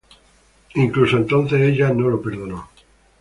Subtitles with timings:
[0.73, 2.67] Incluso entonces, ella no lo perdonó.